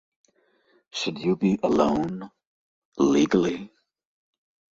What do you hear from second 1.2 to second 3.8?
be alone? Legally?